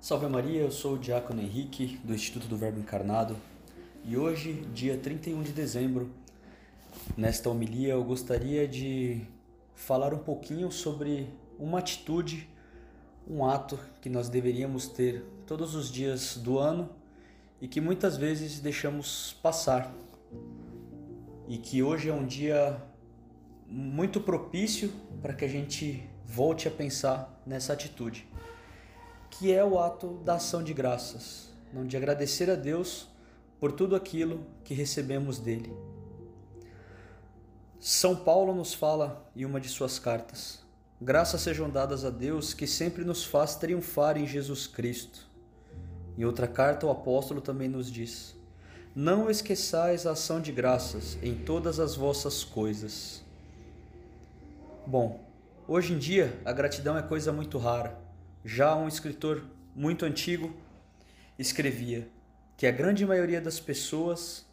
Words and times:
Salve 0.00 0.28
Maria, 0.28 0.60
eu 0.60 0.70
sou 0.70 0.94
o 0.94 0.98
Diácono 0.98 1.40
Henrique, 1.40 1.98
do 2.04 2.14
Instituto 2.14 2.46
do 2.46 2.56
Verbo 2.56 2.78
Encarnado, 2.78 3.36
e 4.04 4.16
hoje, 4.16 4.52
dia 4.72 4.96
31 4.96 5.42
de 5.42 5.50
dezembro, 5.50 6.08
nesta 7.16 7.50
homilia 7.50 7.94
eu 7.94 8.04
gostaria 8.04 8.66
de 8.68 9.22
falar 9.74 10.14
um 10.14 10.18
pouquinho 10.18 10.70
sobre 10.70 11.28
uma 11.58 11.80
atitude, 11.80 12.48
um 13.28 13.44
ato 13.44 13.76
que 14.00 14.08
nós 14.08 14.28
deveríamos 14.28 14.86
ter 14.86 15.24
todos 15.44 15.74
os 15.74 15.90
dias 15.90 16.36
do 16.36 16.60
ano 16.60 16.88
e 17.60 17.66
que 17.66 17.80
muitas 17.80 18.16
vezes 18.16 18.60
deixamos 18.60 19.36
passar. 19.42 19.92
E 21.48 21.58
que 21.58 21.82
hoje 21.82 22.08
é 22.08 22.14
um 22.14 22.24
dia 22.24 22.80
muito 23.66 24.20
propício 24.20 24.92
para 25.20 25.34
que 25.34 25.44
a 25.44 25.48
gente 25.48 26.08
volte 26.24 26.68
a 26.68 26.70
pensar 26.70 27.42
nessa 27.44 27.72
atitude 27.72 28.28
que 29.38 29.52
é 29.52 29.64
o 29.64 29.78
ato 29.78 30.14
da 30.24 30.34
ação 30.34 30.64
de 30.64 30.74
graças, 30.74 31.48
não 31.72 31.86
de 31.86 31.96
agradecer 31.96 32.50
a 32.50 32.56
Deus 32.56 33.08
por 33.60 33.70
tudo 33.70 33.94
aquilo 33.94 34.44
que 34.64 34.74
recebemos 34.74 35.38
dele. 35.38 35.72
São 37.78 38.16
Paulo 38.16 38.52
nos 38.52 38.74
fala 38.74 39.30
em 39.36 39.44
uma 39.44 39.60
de 39.60 39.68
suas 39.68 39.96
cartas: 39.96 40.60
Graças 41.00 41.40
sejam 41.40 41.70
dadas 41.70 42.04
a 42.04 42.10
Deus 42.10 42.52
que 42.52 42.66
sempre 42.66 43.04
nos 43.04 43.24
faz 43.24 43.54
triunfar 43.54 44.18
em 44.18 44.26
Jesus 44.26 44.66
Cristo. 44.66 45.28
Em 46.16 46.24
outra 46.24 46.48
carta, 46.48 46.86
o 46.86 46.90
apóstolo 46.90 47.40
também 47.40 47.68
nos 47.68 47.88
diz: 47.88 48.34
Não 48.92 49.30
esqueçais 49.30 50.04
a 50.04 50.12
ação 50.12 50.40
de 50.40 50.50
graças 50.50 51.16
em 51.22 51.36
todas 51.36 51.78
as 51.78 51.94
vossas 51.94 52.42
coisas. 52.42 53.22
Bom, 54.84 55.20
hoje 55.68 55.92
em 55.92 55.98
dia 55.98 56.36
a 56.44 56.52
gratidão 56.52 56.98
é 56.98 57.02
coisa 57.02 57.32
muito 57.32 57.56
rara. 57.56 58.07
Já 58.44 58.76
um 58.76 58.88
escritor 58.88 59.44
muito 59.74 60.04
antigo 60.04 60.54
escrevia 61.38 62.08
que 62.56 62.66
a 62.66 62.72
grande 62.72 63.06
maioria 63.06 63.40
das 63.40 63.60
pessoas 63.60 64.46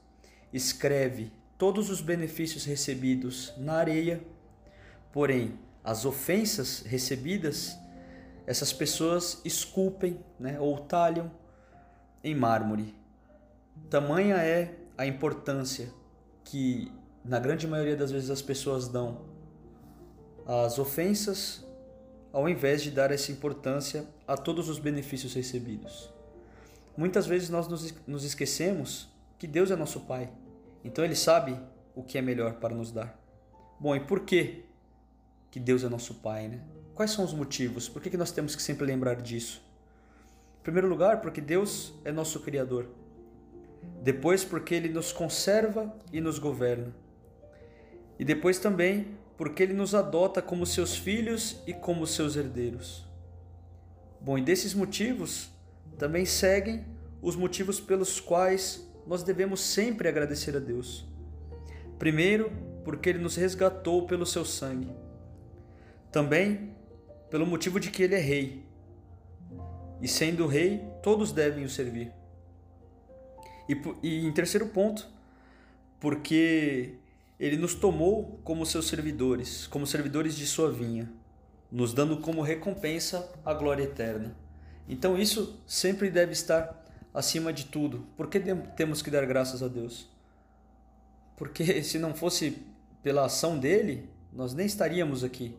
escreve 0.53 1.31
todos 1.57 1.89
os 1.89 2.01
benefícios 2.01 2.65
recebidos 2.65 3.53
na 3.57 3.73
areia, 3.73 4.21
porém 5.11 5.57
as 5.83 6.05
ofensas 6.05 6.81
recebidas 6.81 7.77
essas 8.47 8.71
pessoas 8.71 9.41
esculpem 9.43 10.19
né, 10.39 10.59
ou 10.59 10.77
talham 10.77 11.31
em 12.23 12.35
mármore. 12.35 12.95
Tamanha 13.89 14.35
é 14.35 14.75
a 14.97 15.05
importância 15.05 15.91
que, 16.43 16.91
na 17.23 17.39
grande 17.39 17.67
maioria 17.67 17.95
das 17.95 18.11
vezes, 18.11 18.29
as 18.29 18.41
pessoas 18.41 18.87
dão 18.87 19.25
às 20.45 20.77
ofensas 20.77 21.64
ao 22.35 22.49
invés 22.49 22.83
de 22.83 22.91
dar 22.91 23.11
essa 23.11 23.31
importância 23.31 24.05
a 24.27 24.35
todos 24.35 24.67
os 24.67 24.77
benefícios 24.77 25.33
recebidos. 25.33 26.13
Muitas 26.97 27.25
vezes 27.25 27.49
nós 27.49 27.65
nos 28.05 28.25
esquecemos 28.25 29.07
que 29.39 29.47
Deus 29.47 29.71
é 29.71 29.75
nosso 29.77 30.01
Pai, 30.01 30.29
então 30.83 31.05
Ele 31.05 31.15
sabe 31.15 31.57
o 31.95 32.03
que 32.03 32.17
é 32.17 32.21
melhor 32.21 32.55
para 32.55 32.75
nos 32.75 32.91
dar. 32.91 33.17
Bom, 33.79 33.95
e 33.95 34.01
por 34.01 34.19
que, 34.19 34.65
que 35.49 35.61
Deus 35.61 35.85
é 35.85 35.87
nosso 35.87 36.15
Pai? 36.15 36.49
Né? 36.49 36.59
Quais 36.93 37.11
são 37.11 37.23
os 37.23 37.33
motivos? 37.33 37.87
Por 37.87 38.01
que, 38.01 38.09
que 38.09 38.17
nós 38.17 38.31
temos 38.31 38.53
que 38.53 38.61
sempre 38.61 38.85
lembrar 38.85 39.21
disso? 39.21 39.63
Em 40.59 40.63
primeiro 40.63 40.89
lugar, 40.89 41.21
porque 41.21 41.39
Deus 41.39 41.93
é 42.03 42.11
nosso 42.11 42.41
Criador. 42.41 42.89
Depois, 44.03 44.43
porque 44.43 44.75
Ele 44.75 44.89
nos 44.89 45.13
conserva 45.13 45.95
e 46.11 46.19
nos 46.19 46.37
governa. 46.37 46.93
E 48.19 48.25
depois 48.25 48.59
também 48.59 49.17
porque 49.37 49.63
ele 49.63 49.73
nos 49.73 49.93
adota 49.93 50.41
como 50.41 50.65
seus 50.65 50.95
filhos 50.95 51.61
e 51.67 51.73
como 51.73 52.07
seus 52.07 52.35
herdeiros. 52.35 53.05
Bom, 54.21 54.37
e 54.37 54.41
desses 54.41 54.73
motivos 54.73 55.49
também 55.97 56.25
seguem 56.25 56.85
os 57.21 57.35
motivos 57.35 57.79
pelos 57.79 58.19
quais 58.19 58.87
nós 59.05 59.23
devemos 59.23 59.61
sempre 59.61 60.07
agradecer 60.07 60.55
a 60.55 60.59
Deus. 60.59 61.05
Primeiro, 61.99 62.51
porque 62.83 63.09
ele 63.09 63.19
nos 63.19 63.35
resgatou 63.35 64.05
pelo 64.05 64.25
seu 64.25 64.45
sangue. 64.45 64.91
Também 66.11 66.75
pelo 67.29 67.45
motivo 67.45 67.79
de 67.79 67.91
que 67.91 68.03
ele 68.03 68.15
é 68.15 68.19
rei. 68.19 68.63
E 70.01 70.07
sendo 70.07 70.47
rei, 70.47 70.85
todos 71.01 71.31
devem 71.31 71.65
o 71.65 71.69
servir. 71.69 72.11
E, 73.67 73.75
e 74.03 74.25
em 74.25 74.31
terceiro 74.31 74.67
ponto, 74.67 75.07
porque 75.99 76.99
ele 77.39 77.57
nos 77.57 77.75
tomou 77.75 78.39
como 78.43 78.65
seus 78.65 78.87
servidores, 78.87 79.67
como 79.67 79.85
servidores 79.85 80.35
de 80.35 80.45
sua 80.45 80.71
vinha, 80.71 81.11
nos 81.71 81.93
dando 81.93 82.17
como 82.17 82.41
recompensa 82.41 83.29
a 83.43 83.53
glória 83.53 83.83
eterna. 83.83 84.35
Então 84.87 85.17
isso 85.17 85.59
sempre 85.65 86.09
deve 86.09 86.31
estar 86.31 86.83
acima 87.13 87.51
de 87.51 87.65
tudo. 87.65 88.07
Por 88.15 88.29
que 88.29 88.39
temos 88.75 89.01
que 89.01 89.09
dar 89.09 89.25
graças 89.25 89.61
a 89.61 89.67
Deus? 89.67 90.09
Porque 91.35 91.81
se 91.83 91.97
não 91.99 92.13
fosse 92.13 92.57
pela 93.03 93.25
ação 93.25 93.57
dele, 93.57 94.09
nós 94.31 94.53
nem 94.53 94.65
estaríamos 94.65 95.23
aqui. 95.23 95.55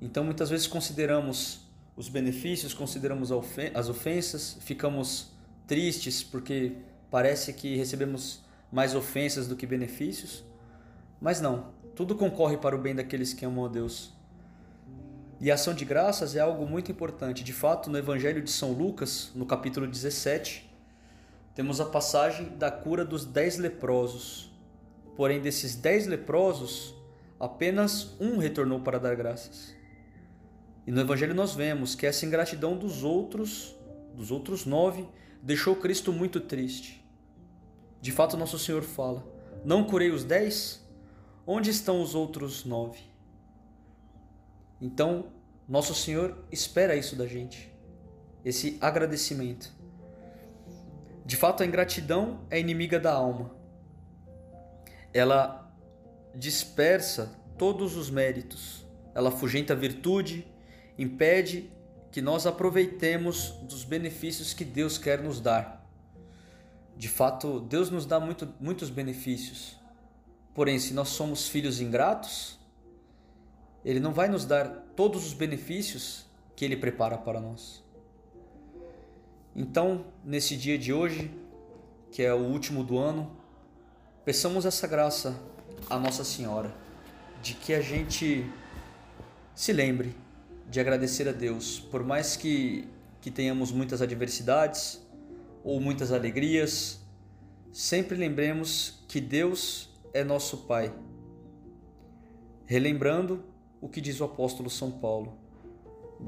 Então 0.00 0.24
muitas 0.24 0.50
vezes 0.50 0.66
consideramos 0.66 1.60
os 1.96 2.08
benefícios, 2.08 2.72
consideramos 2.72 3.30
as 3.74 3.88
ofensas, 3.88 4.56
ficamos 4.60 5.30
tristes 5.66 6.22
porque 6.22 6.72
parece 7.10 7.52
que 7.52 7.76
recebemos 7.76 8.42
mais 8.70 8.94
ofensas 8.94 9.46
do 9.46 9.54
que 9.54 9.66
benefícios. 9.66 10.42
Mas 11.22 11.40
não, 11.40 11.68
tudo 11.94 12.16
concorre 12.16 12.56
para 12.56 12.74
o 12.74 12.78
bem 12.78 12.96
daqueles 12.96 13.32
que 13.32 13.44
amam 13.44 13.64
a 13.64 13.68
Deus. 13.68 14.12
E 15.40 15.52
a 15.52 15.54
ação 15.54 15.72
de 15.72 15.84
graças 15.84 16.34
é 16.34 16.40
algo 16.40 16.66
muito 16.66 16.90
importante. 16.90 17.44
De 17.44 17.52
fato, 17.52 17.88
no 17.88 17.96
Evangelho 17.96 18.42
de 18.42 18.50
São 18.50 18.72
Lucas, 18.72 19.30
no 19.32 19.46
capítulo 19.46 19.86
17, 19.86 20.68
temos 21.54 21.80
a 21.80 21.84
passagem 21.84 22.48
da 22.58 22.72
cura 22.72 23.04
dos 23.04 23.24
dez 23.24 23.56
leprosos. 23.56 24.50
Porém, 25.14 25.40
desses 25.40 25.76
dez 25.76 26.08
leprosos, 26.08 26.92
apenas 27.38 28.16
um 28.20 28.38
retornou 28.38 28.80
para 28.80 28.98
dar 28.98 29.14
graças. 29.14 29.72
E 30.84 30.90
no 30.90 31.00
Evangelho 31.00 31.36
nós 31.36 31.54
vemos 31.54 31.94
que 31.94 32.04
essa 32.04 32.26
ingratidão 32.26 32.76
dos 32.76 33.04
outros, 33.04 33.76
dos 34.12 34.32
outros 34.32 34.66
nove, 34.66 35.08
deixou 35.40 35.76
Cristo 35.76 36.12
muito 36.12 36.40
triste. 36.40 37.00
De 38.00 38.10
fato, 38.10 38.36
nosso 38.36 38.58
Senhor 38.58 38.82
fala: 38.82 39.24
Não 39.64 39.84
curei 39.84 40.10
os 40.10 40.24
dez? 40.24 40.81
Onde 41.54 41.68
estão 41.68 42.00
os 42.00 42.14
outros 42.14 42.64
nove? 42.64 43.00
Então, 44.80 45.26
nosso 45.68 45.94
Senhor 45.94 46.46
espera 46.50 46.96
isso 46.96 47.14
da 47.14 47.26
gente, 47.26 47.70
esse 48.42 48.78
agradecimento. 48.80 49.70
De 51.26 51.36
fato, 51.36 51.62
a 51.62 51.66
ingratidão 51.66 52.40
é 52.48 52.58
inimiga 52.58 52.98
da 52.98 53.12
alma. 53.12 53.54
Ela 55.12 55.70
dispersa 56.34 57.38
todos 57.58 57.98
os 57.98 58.08
méritos, 58.08 58.86
ela 59.14 59.28
afugenta 59.28 59.74
a 59.74 59.76
virtude, 59.76 60.50
impede 60.96 61.70
que 62.10 62.22
nós 62.22 62.46
aproveitemos 62.46 63.50
dos 63.68 63.84
benefícios 63.84 64.54
que 64.54 64.64
Deus 64.64 64.96
quer 64.96 65.22
nos 65.22 65.38
dar. 65.38 65.86
De 66.96 67.10
fato, 67.10 67.60
Deus 67.60 67.90
nos 67.90 68.06
dá 68.06 68.18
muito, 68.18 68.48
muitos 68.58 68.88
benefícios, 68.88 69.81
Porém, 70.54 70.78
se 70.78 70.92
nós 70.92 71.08
somos 71.08 71.48
filhos 71.48 71.80
ingratos, 71.80 72.58
Ele 73.84 74.00
não 74.00 74.12
vai 74.12 74.28
nos 74.28 74.44
dar 74.44 74.68
todos 74.94 75.26
os 75.26 75.32
benefícios 75.32 76.26
que 76.54 76.64
Ele 76.64 76.76
prepara 76.76 77.16
para 77.16 77.40
nós. 77.40 77.82
Então, 79.54 80.06
nesse 80.24 80.56
dia 80.56 80.78
de 80.78 80.92
hoje, 80.92 81.30
que 82.10 82.22
é 82.22 82.32
o 82.32 82.38
último 82.38 82.84
do 82.84 82.98
ano, 82.98 83.34
peçamos 84.24 84.66
essa 84.66 84.86
graça 84.86 85.38
à 85.88 85.98
Nossa 85.98 86.24
Senhora, 86.24 86.72
de 87.42 87.54
que 87.54 87.74
a 87.74 87.80
gente 87.80 88.50
se 89.54 89.72
lembre 89.72 90.14
de 90.68 90.80
agradecer 90.80 91.28
a 91.28 91.32
Deus, 91.32 91.78
por 91.78 92.02
mais 92.02 92.36
que, 92.36 92.88
que 93.20 93.30
tenhamos 93.30 93.70
muitas 93.70 94.00
adversidades 94.00 95.02
ou 95.62 95.80
muitas 95.80 96.12
alegrias, 96.12 97.00
sempre 97.70 98.16
lembremos 98.16 99.04
que 99.06 99.20
Deus 99.20 99.91
é 100.12 100.22
nosso 100.22 100.58
Pai. 100.58 100.94
Relembrando 102.66 103.44
o 103.80 103.88
que 103.88 104.00
diz 104.00 104.20
o 104.20 104.24
apóstolo 104.24 104.70
São 104.70 104.90
Paulo: 104.90 105.38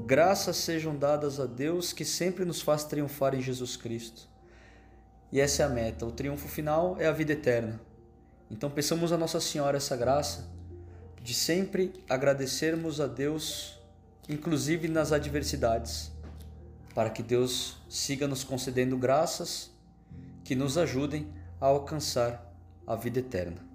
Graças 0.05 0.57
sejam 0.57 0.95
dadas 0.95 1.39
a 1.39 1.45
Deus 1.45 1.93
que 1.93 2.03
sempre 2.03 2.45
nos 2.45 2.61
faz 2.61 2.83
triunfar 2.83 3.33
em 3.33 3.41
Jesus 3.41 3.77
Cristo. 3.77 4.27
E 5.31 5.39
essa 5.39 5.63
é 5.63 5.65
a 5.65 5.69
meta, 5.69 6.05
o 6.05 6.11
triunfo 6.11 6.47
final 6.47 6.97
é 6.99 7.07
a 7.07 7.11
vida 7.11 7.33
eterna. 7.33 7.79
Então 8.49 8.69
peçamos 8.69 9.11
a 9.11 9.17
Nossa 9.17 9.39
Senhora 9.39 9.77
essa 9.77 9.95
graça 9.95 10.53
de 11.21 11.33
sempre 11.33 11.91
agradecermos 12.07 13.01
a 13.01 13.07
Deus, 13.07 13.79
inclusive 14.29 14.87
nas 14.87 15.11
adversidades, 15.11 16.11
para 16.93 17.09
que 17.09 17.23
Deus 17.23 17.77
siga 17.89 18.27
nos 18.27 18.43
concedendo 18.43 18.95
graças 18.95 19.71
que 20.43 20.53
nos 20.53 20.77
ajudem 20.77 21.27
a 21.59 21.65
alcançar 21.65 22.53
a 22.85 22.95
vida 22.95 23.19
eterna. 23.19 23.74